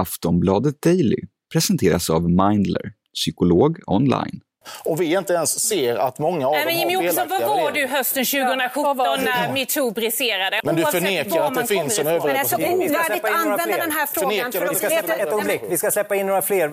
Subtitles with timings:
[0.00, 1.20] Aftonbladet Daily
[1.52, 4.40] presenteras av Mindler, psykolog online.
[4.84, 7.72] Och vi inte ens ser att många av Nej, dem men Jimmy Åkesson, var var
[7.72, 10.60] du hösten 2017 när metoo briserade?
[10.64, 12.04] Men du förnekar att det finns en.
[12.04, 12.82] Men det är så överrepresentation.
[12.82, 14.30] ovärdigt att använda den här frågan.
[14.30, 15.60] Förnekar för Vi ska släppa, ett ögonblick.
[15.68, 16.68] Vi ska släppa in några fler.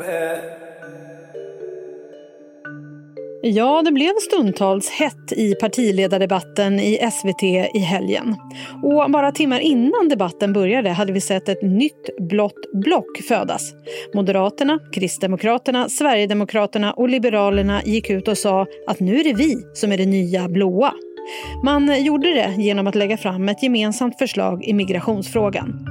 [3.42, 7.44] Ja, det blev stundtals hett i partiledardebatten i SVT
[7.74, 8.36] i helgen.
[8.84, 13.74] Och bara timmar innan debatten började hade vi sett ett nytt blått block födas.
[14.14, 19.92] Moderaterna, Kristdemokraterna, Sverigedemokraterna och Liberalerna gick ut och sa att nu är det vi som
[19.92, 20.94] är det nya blåa.
[21.64, 25.88] Man gjorde det genom att lägga fram ett gemensamt förslag i migrationsfrågan.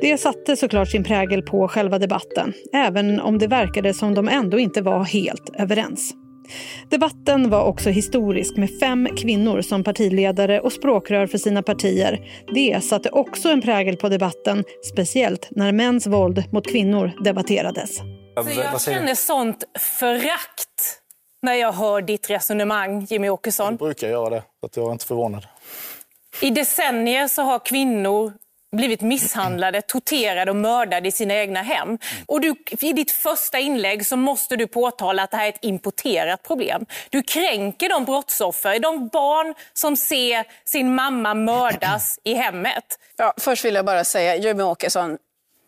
[0.00, 4.58] Det satte såklart sin prägel på själva debatten, även om det verkade som de ändå
[4.58, 6.14] inte var helt överens.
[6.90, 12.30] Debatten var också historisk med fem kvinnor som partiledare och språkrör för sina partier.
[12.54, 17.96] Det satte också en prägel på debatten, speciellt när mäns våld mot kvinnor debatterades.
[17.96, 18.04] Så
[18.34, 19.02] jag vad säger du?
[19.02, 21.00] känner sånt förakt
[21.42, 23.66] när jag hör ditt resonemang, Jimmy Åkesson.
[23.66, 25.46] Jag brukar göra det, så att jag är inte förvånad.
[26.40, 28.32] I decennier så har kvinnor
[28.74, 31.98] blivit misshandlade, torterade och mördade i sina egna hem.
[32.26, 35.64] Och du, I ditt första inlägg så måste du påtala att det här är ett
[35.64, 36.86] importerat problem.
[37.10, 42.98] Du kränker de brottsoffer, de barn som ser sin mamma mördas i hemmet.
[43.16, 45.18] Ja, först vill jag bara säga, Jimmy Åkesson,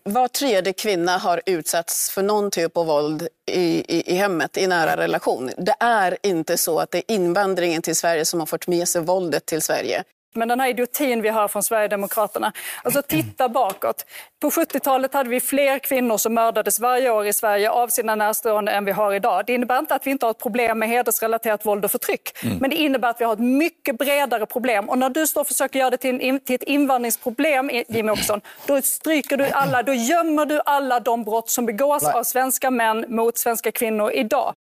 [0.08, 4.66] var tredje kvinna har utsatts för någon typ av våld i, i, i hemmet, i
[4.66, 5.50] nära relation.
[5.56, 9.02] Det är inte så att det är invandringen till Sverige som har fört med sig
[9.02, 10.04] våldet till Sverige.
[10.36, 12.52] Men den här idiotin vi hör från Sverigedemokraterna.
[12.82, 14.04] Alltså titta bakåt.
[14.42, 18.72] På 70-talet hade vi fler kvinnor som mördades varje år i Sverige av sina närstående
[18.72, 19.46] än vi har idag.
[19.46, 22.32] Det innebär inte att vi inte har ett problem med hedersrelaterat våld och förtryck.
[22.60, 24.88] Men det innebär att vi har ett mycket bredare problem.
[24.88, 28.40] Och när du står och försöker göra det till, en, till ett invandringsproblem, Jimmy Åkesson,
[28.66, 33.04] då stryker du alla, då gömmer du alla de brott som begås av svenska män
[33.08, 34.54] mot svenska kvinnor idag.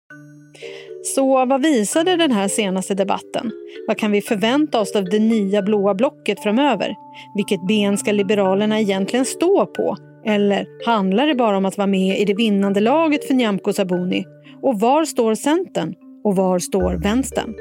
[1.05, 3.51] Så vad visade den här senaste debatten?
[3.87, 6.95] Vad kan vi förvänta oss av det nya blåa blocket framöver?
[7.35, 9.97] Vilket ben ska Liberalerna egentligen stå på?
[10.25, 14.25] Eller handlar det bara om att vara med i det vinnande laget för Nyamko Sabuni?
[14.63, 15.95] Och var står Centern?
[16.25, 17.55] Och var står Vänstern?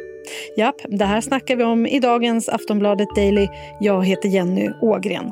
[0.57, 3.47] Japp, det här snackar vi om i dagens Aftonbladet Daily.
[3.79, 5.31] Jag heter Jenny Ågren.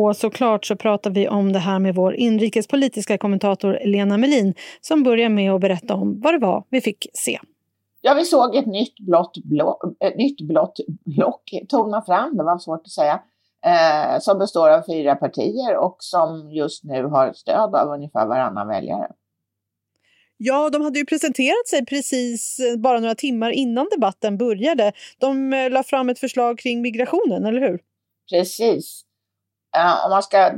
[0.00, 5.02] Och såklart så pratar vi om det här med vår inrikespolitiska kommentator Lena Melin som
[5.02, 7.38] börjar med att berätta om vad det var vi fick se.
[8.00, 12.58] Ja, vi såg ett nytt blått, blå, ett nytt blått block tona fram, det var
[12.58, 13.20] svårt att säga,
[13.66, 18.68] eh, som består av fyra partier och som just nu har stöd av ungefär varannan
[18.68, 19.12] väljare.
[20.36, 24.92] Ja, de hade ju presenterat sig precis eh, bara några timmar innan debatten började.
[25.18, 27.80] De eh, la fram ett förslag kring migrationen, eller hur?
[28.30, 29.04] Precis.
[29.76, 30.50] Uh, om man ska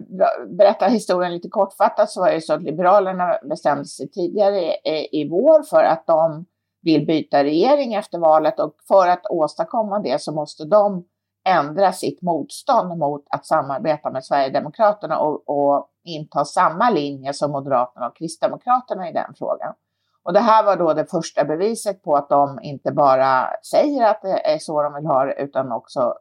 [0.49, 5.29] berätta historien lite kortfattat så var det så att Liberalerna bestämde sig tidigare i, i
[5.31, 6.47] vår för att de
[6.83, 11.05] vill byta regering efter valet och för att åstadkomma det så måste de
[11.45, 18.09] ändra sitt motstånd mot att samarbeta med Sverigedemokraterna och, och inta samma linje som Moderaterna
[18.09, 19.75] och Kristdemokraterna i den frågan.
[20.23, 24.23] Och det här var då det första beviset på att de inte bara säger att
[24.23, 26.15] det är så de vill ha det utan också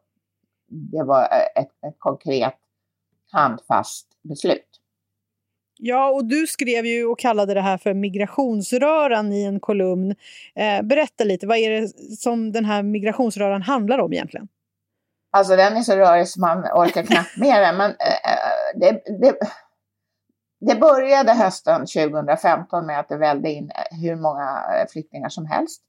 [0.70, 1.22] det var
[1.56, 2.54] ett, ett konkret
[3.32, 4.66] handfast beslut.
[5.82, 10.14] Ja, och du skrev ju och kallade det här för migrationsröran i en kolumn.
[10.54, 14.48] Eh, berätta lite, vad är det som den här migrationsröran handlar om egentligen?
[15.32, 18.90] Alltså den är så rörig så man orkar knappt med den, men eh, det,
[19.20, 19.36] det,
[20.60, 23.70] det började hösten 2015 med att det välde in
[24.02, 25.82] hur många flyktingar som helst.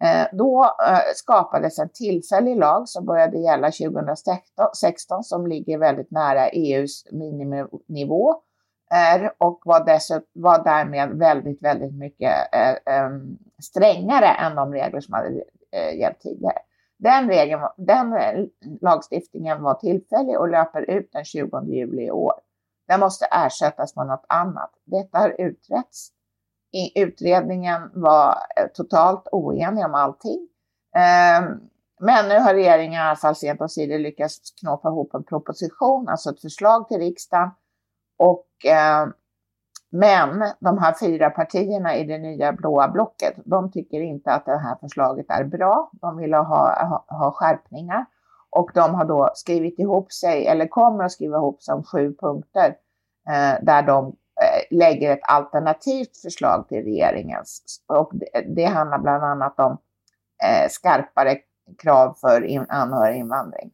[0.00, 6.48] Eh, då eh, skapades en tillfällig lag som började gälla 2016 som ligger väldigt nära
[6.48, 8.34] EUs miniminivå
[9.38, 13.08] och var, dessutom, var därmed väldigt, väldigt mycket eh,
[13.62, 15.44] strängare än de regler som hade
[15.94, 16.58] gällt tidigare.
[16.98, 18.14] Den, regeln, den
[18.80, 22.32] lagstiftningen var tillfällig och löper ut den 20 juli i år.
[22.88, 24.70] Den måste ersättas med något annat.
[24.84, 26.12] Detta har utretts.
[26.72, 30.48] I utredningen var eh, totalt oenig om allting.
[30.96, 31.60] Ehm,
[32.00, 36.30] men nu har regeringen i alla fall sent och lyckats knåpa ihop en proposition, alltså
[36.30, 37.50] ett förslag till riksdagen.
[38.18, 39.12] Och, ehm,
[39.90, 44.58] men de här fyra partierna i det nya blåa blocket, de tycker inte att det
[44.58, 45.90] här förslaget är bra.
[45.92, 48.06] De vill ha, ha, ha skärpningar.
[48.50, 52.14] Och de har då skrivit ihop sig, eller kommer att skriva ihop sig om sju
[52.20, 52.76] punkter
[53.28, 54.16] eh, där de
[54.70, 57.80] lägger ett alternativt förslag till regeringens.
[57.86, 59.78] Och det, det handlar bland annat om
[60.44, 61.38] eh, skarpare
[61.82, 63.70] krav för in, anhöriginvandring.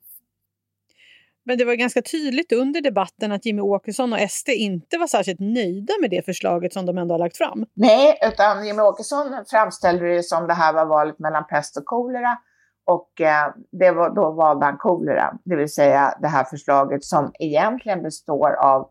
[1.47, 5.41] Men det var ganska tydligt under debatten att Jimmy Åkesson och SD inte var särskilt
[5.41, 7.67] nöjda med det förslaget som de ändå har lagt fram.
[7.75, 12.39] Nej, utan Jimmy Åkesson framställde det som det här var valet mellan pest och kolera.
[12.87, 17.33] Och eh, det var, då valde han kolera, det vill säga det här förslaget som
[17.39, 18.91] egentligen består av,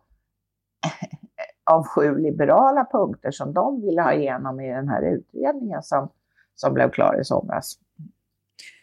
[1.72, 6.10] av sju liberala punkter som de ville ha igenom i den här utredningen som,
[6.56, 7.74] som blev klar i somras.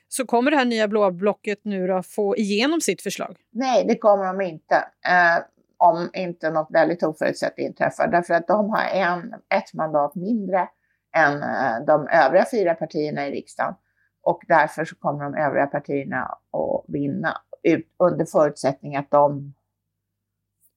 [0.09, 3.37] Så kommer det här nya blåa blocket nu då få igenom sitt förslag?
[3.51, 4.75] Nej, det kommer de inte.
[5.07, 5.45] Eh,
[5.77, 8.09] om inte något väldigt oförutsett inträffar.
[8.09, 10.69] Därför att de har en, ett mandat mindre
[11.17, 13.75] än eh, de övriga fyra partierna i riksdagen.
[14.23, 19.55] Och därför så kommer de övriga partierna att vinna ut, under förutsättning att, de,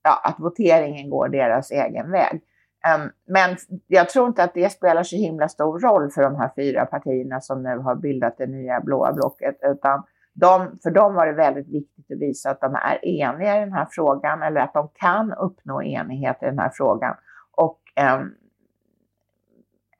[0.03, 2.41] ja, att voteringen går deras egen väg.
[2.95, 3.57] Um, men
[3.87, 7.41] jag tror inte att det spelar så himla stor roll för de här fyra partierna
[7.41, 10.03] som nu har bildat det nya blåa blocket, utan
[10.33, 13.73] de, för dem var det väldigt viktigt att visa att de är eniga i den
[13.73, 17.15] här frågan eller att de kan uppnå enighet i den här frågan.
[17.51, 17.79] Och
[18.19, 18.35] um,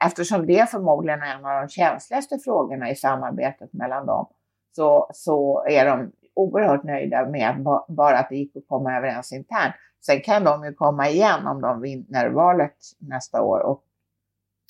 [0.06, 4.28] eftersom det förmodligen är en av de känsligaste frågorna i samarbetet mellan dem,
[4.76, 9.74] så, så är de oerhört nöjda med bara att det gick att komma överens internt.
[10.06, 13.84] Sen kan de ju komma igen om de vinner valet nästa år och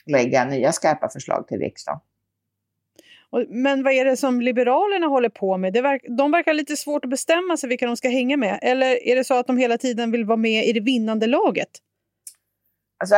[0.05, 1.99] lägga nya skarpa förslag till riksdagen.
[3.47, 5.73] Men vad är det som Liberalerna håller på med?
[5.73, 8.59] Verk, de verkar lite svårt att bestämma sig vilka de ska hänga med.
[8.61, 11.69] Eller är det så att de hela tiden vill vara med i det vinnande laget?
[12.97, 13.15] Alltså,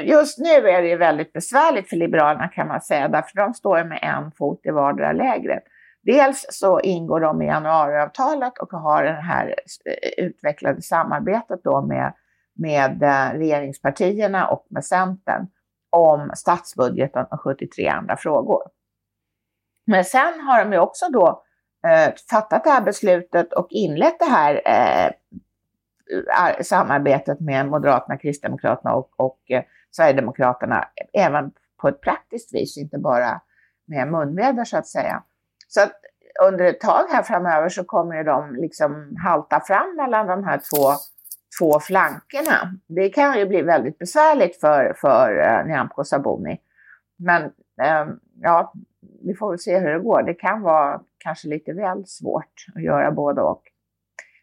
[0.00, 3.84] just nu är det ju väldigt besvärligt för Liberalerna kan man säga, därför de står
[3.84, 5.64] med en fot i vardera lägret.
[6.08, 12.12] Dels så ingår de i januariavtalet och har det här eh, utvecklade samarbetet då med,
[12.54, 15.46] med eh, regeringspartierna och med Centern
[15.90, 18.62] om statsbudgeten och 73 andra frågor.
[19.86, 21.42] Men sen har de ju också då
[21.86, 25.12] eh, fattat det här beslutet och inlett det här eh,
[26.62, 33.40] samarbetet med Moderaterna, Kristdemokraterna och, och eh, Sverigedemokraterna även på ett praktiskt vis, inte bara
[33.86, 35.22] med munväder så att säga.
[35.68, 35.92] Så att
[36.42, 40.92] under ett tag här framöver så kommer de liksom halta fram mellan de här två,
[41.60, 42.74] två flankerna.
[42.86, 46.60] Det kan ju bli väldigt besvärligt för, för uh, Nyamko Sabuni.
[47.16, 48.72] Men um, ja,
[49.24, 50.22] vi får väl se hur det går.
[50.22, 53.62] Det kan vara kanske lite väl svårt att göra både och.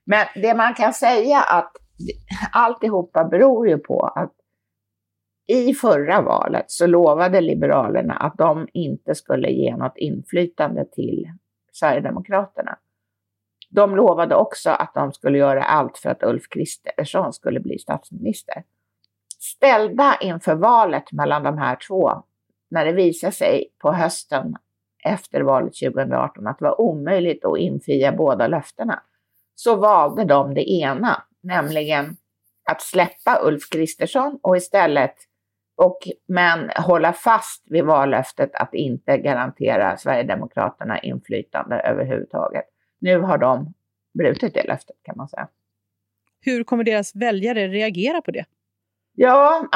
[0.06, 1.72] Men det man kan säga att
[2.51, 4.33] alltihopa beror ju på att
[5.47, 11.31] i förra valet så lovade Liberalerna att de inte skulle ge något inflytande till
[11.71, 12.77] Sverigedemokraterna.
[13.69, 18.63] De lovade också att de skulle göra allt för att Ulf Kristersson skulle bli statsminister.
[19.39, 22.24] Ställda inför valet mellan de här två,
[22.69, 24.56] när det visade sig på hösten
[25.03, 29.03] efter valet 2018 att det var omöjligt att infria båda löftena,
[29.56, 32.18] så valde de det ena, nämligen
[32.71, 35.15] att släppa Ulf Kristersson och istället
[35.75, 42.66] och, men hålla fast vid vallöftet att inte garantera Sverigedemokraterna inflytande överhuvudtaget.
[43.00, 43.74] Nu har de
[44.18, 45.48] brutit det löftet kan man säga.
[46.42, 48.45] Hur kommer deras väljare reagera på det?
[49.16, 49.68] Ja,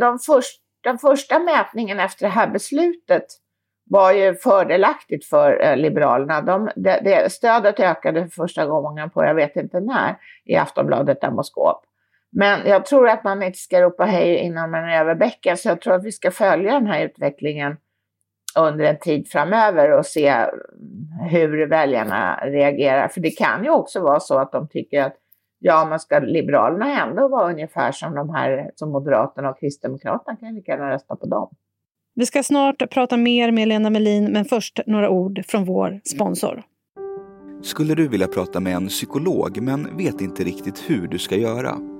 [0.00, 3.24] de först, den första mätningen efter det här beslutet
[3.90, 6.40] var ju fördelaktigt för eh, Liberalerna.
[6.40, 11.20] De, det, det, stödet ökade för första gången på, jag vet inte när, i Aftonbladet
[11.20, 11.84] Demoskop.
[12.32, 15.68] Men jag tror att man inte ska ropa hej innan man är över bäcken, så
[15.68, 17.76] jag tror att vi ska följa den här utvecklingen
[18.58, 20.46] under en tid framöver och se
[21.30, 23.08] hur väljarna reagerar.
[23.08, 25.16] För det kan ju också vara så att de tycker att
[25.58, 30.54] ja, man ska Liberalerna ändå vara ungefär som de här som Moderaterna och Kristdemokraterna kan
[30.54, 31.50] lika gärna rösta på dem.
[32.14, 36.62] Vi ska snart prata mer med Lena Melin, men först några ord från vår sponsor.
[37.62, 41.99] Skulle du vilja prata med en psykolog men vet inte riktigt hur du ska göra?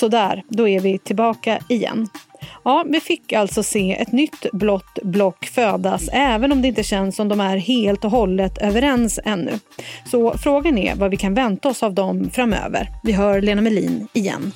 [0.00, 2.08] Sådär, då är vi tillbaka igen.
[2.64, 7.16] Ja, vi fick alltså se ett nytt blått block födas även om det inte känns
[7.16, 9.52] som de är helt och hållet överens ännu.
[10.10, 12.88] Så frågan är vad vi kan vänta oss av dem framöver.
[13.02, 14.52] Vi hör Lena Melin igen.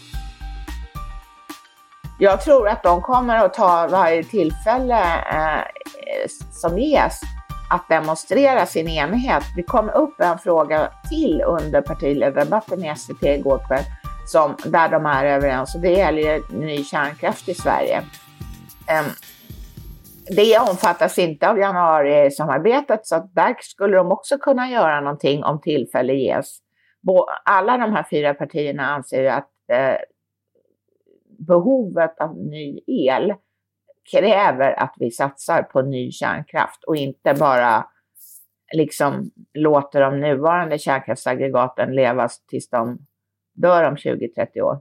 [2.18, 5.64] Jag tror att de kommer att ta varje tillfälle eh,
[6.52, 7.20] som ges
[7.70, 9.44] att demonstrera sin enighet.
[9.56, 13.84] Det kom upp en fråga till under partiledardebatten i SVT igår kväll
[14.30, 17.98] som, där de är överens och det gäller ny kärnkraft i Sverige.
[18.00, 19.12] Um,
[20.36, 25.60] det omfattas inte av januarisamarbetet så att där skulle de också kunna göra någonting om
[25.60, 26.58] tillfälle ges.
[27.44, 29.96] Alla de här fyra partierna anser ju att eh,
[31.38, 33.34] behovet av ny el
[34.12, 37.86] kräver att vi satsar på ny kärnkraft och inte bara
[38.72, 42.98] liksom låter de nuvarande kärnkraftsaggregaten leva tills de
[43.54, 44.78] dör om 20-30 år.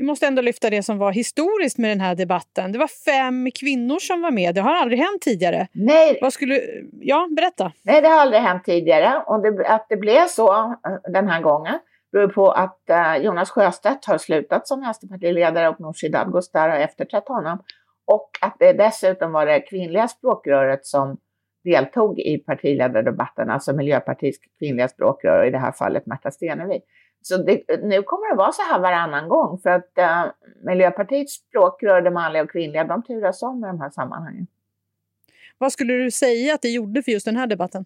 [0.00, 2.72] Vi måste ändå lyfta det som var historiskt med den här debatten.
[2.72, 4.54] Det var fem kvinnor som var med.
[4.54, 5.68] Det har aldrig hänt tidigare.
[5.72, 6.18] Nej.
[6.22, 6.60] Vad skulle...
[7.00, 7.72] Ja, berätta.
[7.82, 9.22] Nej, det har aldrig hänt tidigare.
[9.26, 11.78] Och det, att det blev så eh, den här gången
[12.12, 17.28] beror på att uh, Jonas Sjöstedt har slutat som vänsterpartiledare och Nooshi Dadgostar har efterträtt
[17.28, 17.62] honom.
[18.04, 21.16] Och att det dessutom var det kvinnliga språkröret som
[21.64, 26.80] deltog i partiledardebatten, alltså Miljöpartiets kvinnliga språkrör, i det här fallet Märta Stenevi.
[27.22, 30.32] Så det, nu kommer det vara så här varannan gång för att uh,
[30.64, 34.46] Miljöpartiets språkrör, det manliga och kvinnliga, de turas om i de här sammanhangen.
[35.58, 37.84] Vad skulle du säga att det gjorde för just den här debatten?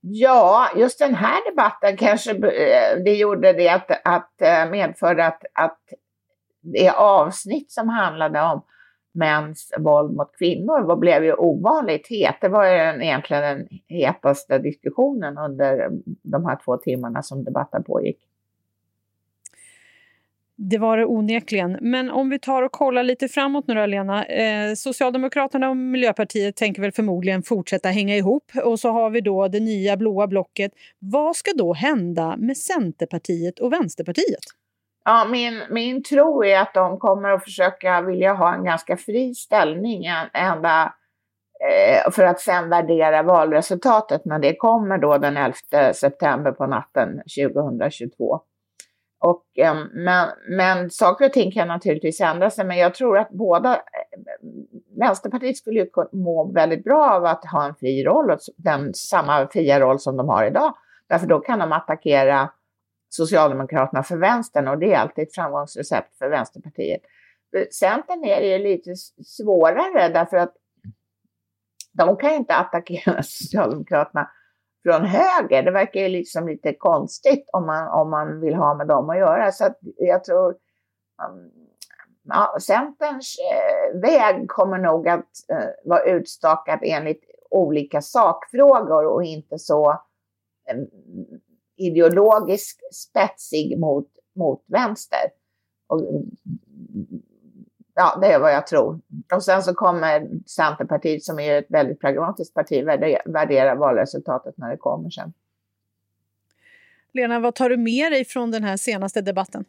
[0.00, 5.44] Ja, just den här debatten kanske eh, det gjorde det att, att eh, medförde att,
[5.52, 5.78] att
[6.60, 8.62] det avsnitt som handlade om
[9.12, 12.34] mäns våld mot kvinnor blev ju ovanligt het.
[12.40, 15.90] Det var ju egentligen den hetaste diskussionen under
[16.22, 18.18] de här två timmarna som debatten pågick.
[20.62, 21.78] Det var det onekligen.
[21.80, 24.24] Men om vi tar och kollar lite framåt nu då, Lena.
[24.24, 28.52] Eh, Socialdemokraterna och Miljöpartiet tänker väl förmodligen fortsätta hänga ihop.
[28.64, 30.72] Och så har vi då det nya blåa blocket.
[30.98, 34.59] Vad ska då hända med Centerpartiet och Vänsterpartiet?
[35.10, 39.34] Ja, min, min tro är att de kommer att försöka vilja ha en ganska fri
[39.34, 40.94] ställning ända
[41.70, 45.54] eh, för att sen värdera valresultatet när det kommer då den 11
[45.94, 48.40] september på natten 2022.
[49.20, 53.30] Och, eh, men, men saker och ting kan naturligtvis ändra sig, men jag tror att
[53.30, 53.78] båda eh,
[55.00, 59.80] Vänsterpartiet skulle ju må väldigt bra av att ha en fri roll, den samma fria
[59.80, 60.74] roll som de har idag.
[61.08, 62.50] Därför då kan de attackera
[63.12, 67.00] Socialdemokraterna för vänstern och det är alltid ett framgångsrecept för Vänsterpartiet.
[67.56, 70.54] Eh, Centern är det lite svårare därför att
[71.92, 74.30] de kan inte attackera Socialdemokraterna
[74.82, 75.62] från höger.
[75.62, 79.18] Det verkar ju liksom lite konstigt om man, om man vill ha med dem att
[79.18, 79.52] göra.
[79.52, 81.50] Så att jag tror um,
[82.22, 89.58] ja, Centerns eh, väg kommer nog att eh, vara utstakad enligt olika sakfrågor och inte
[89.58, 89.90] så
[90.70, 90.76] eh,
[91.80, 95.20] ideologiskt spetsig mot, mot vänster.
[95.86, 96.00] Och,
[97.94, 99.00] ja, det är vad jag tror.
[99.34, 102.84] Och sen så kommer Centerpartiet, som är ett väldigt pragmatiskt parti,
[103.24, 105.32] värdera valresultatet när det kommer sen.
[107.12, 109.64] Lena, vad tar du med dig från den här senaste debatten?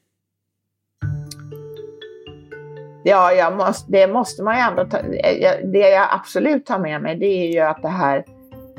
[3.03, 5.01] Ja, måste, det måste man ju ändå ta.
[5.63, 8.25] Det jag absolut tar med mig, det är ju att det här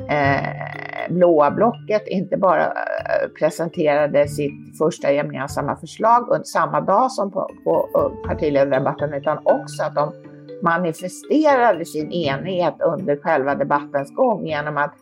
[0.09, 7.49] eh, blåa blocket inte bara eh, presenterade sitt första gemensamma förslag samma dag som på,
[7.63, 10.13] på eh, partiledardebatten utan också att de
[10.63, 14.93] manifesterade sin enighet under själva debattens gång genom att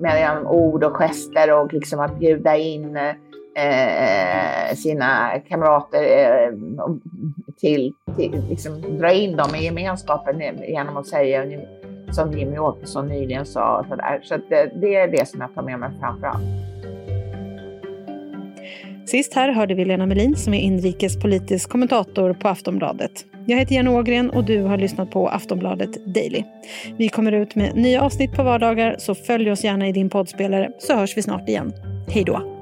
[0.00, 2.96] med ord och gester och liksom att bjuda in
[3.56, 6.52] eh, sina kamrater eh,
[7.56, 11.44] till, till liksom dra in dem i gemenskapen genom att säga
[12.14, 13.78] som Jimmy Åkesson nyligen sa.
[13.78, 14.20] Och så där.
[14.22, 16.42] så det, det är det som jag tar med mig framför allt.
[19.06, 23.12] Sist här hörde vi Lena Melin som är inrikespolitisk kommentator på Aftonbladet.
[23.46, 26.44] Jag heter Jenny Ågren och du har lyssnat på Aftonbladet Daily.
[26.96, 30.70] Vi kommer ut med nya avsnitt på vardagar så följ oss gärna i din poddspelare
[30.78, 31.72] så hörs vi snart igen.
[32.08, 32.61] Hej då!